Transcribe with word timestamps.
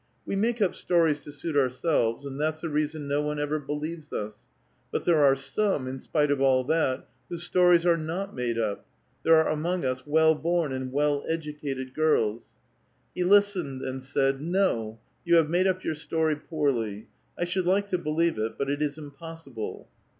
We 0.25 0.35
make 0.35 0.63
up 0.63 0.73
stories 0.73 1.23
to 1.25 1.31
suit 1.31 1.55
ourselves, 1.55 2.25
and 2.25 2.41
that's 2.41 2.61
the 2.61 2.69
reason 2.69 3.07
no 3.07 3.21
one 3.21 3.37
ever 3.37 3.59
believes 3.59 4.11
us; 4.11 4.47
but 4.91 5.03
there 5.03 5.21
are 5.23 5.35
some, 5.35 5.87
in 5.87 5.99
spite 5.99 6.31
of 6.31 6.41
all 6.41 6.63
that, 6.63 7.07
whose 7.29 7.43
stories 7.43 7.85
are 7.85 7.97
not 7.99 8.35
made 8.35 8.57
up; 8.57 8.83
there 9.21 9.35
are 9.35 9.47
among 9.47 9.85
us 9.85 10.07
well 10.07 10.33
born 10.33 10.73
and 10.73 10.91
well 10.91 11.23
educated 11.29 11.93
girls. 11.93 12.49
He 13.13 13.23
listened, 13.23 13.83
and 13.83 14.01
said:' 14.01 14.41
No; 14.61 14.97
you 15.23 15.35
have 15.35 15.51
made 15.51 15.67
up 15.67 15.83
your 15.83 15.93
story 15.93 16.35
poorly. 16.35 17.07
I 17.37 17.43
should 17.43 17.67
like 17.67 17.85
to 17.89 17.99
believe 17.99 18.39
it, 18.39 18.57
but 18.57 18.71
it 18.71 18.81
is 18.81 18.97
impossible.' 18.97 19.87